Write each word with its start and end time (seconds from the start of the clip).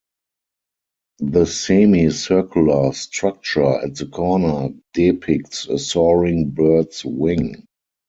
The 1.19 1.45
semi-circular 1.45 2.91
structure 2.93 3.83
at 3.85 3.97
the 3.97 4.07
corner 4.07 4.69
depicts 4.95 5.67
a 5.67 5.77
soaring 5.77 6.49
bird's 6.49 7.05
wing. 7.05 7.67